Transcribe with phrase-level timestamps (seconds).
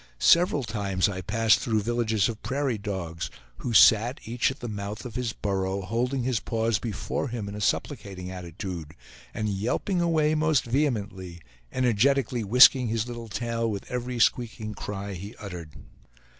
[0.17, 5.05] Several times I passed through villages of prairie dogs, who sat, each at the mouth
[5.05, 8.95] of his burrow, holding his paws before him in a supplicating attitude,
[9.31, 11.39] and yelping away most vehemently,
[11.71, 15.69] energetically whisking his little tail with every squeaking cry he uttered.